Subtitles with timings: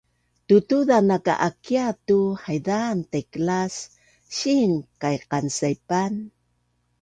[0.47, 3.73] Tutuza naak a akia tu haizaan taiklas
[4.37, 6.13] siin kaiqansaipan